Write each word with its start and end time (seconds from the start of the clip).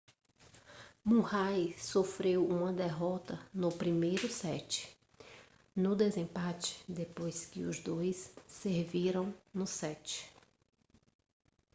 murray 1.03 1.75
sofreu 1.77 2.43
uma 2.47 2.73
derrota 2.73 3.39
no 3.53 3.71
primeiro 3.71 4.27
set 4.27 4.89
no 5.75 5.95
desempate 5.95 6.83
depois 6.89 7.45
que 7.45 7.61
os 7.65 7.77
dois 7.79 8.33
serviram 8.47 9.31
no 9.53 9.67
set 9.67 10.27